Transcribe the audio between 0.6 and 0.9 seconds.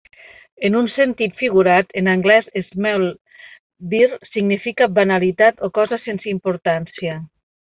En un